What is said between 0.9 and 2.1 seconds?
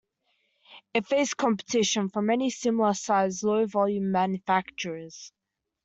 It faced competition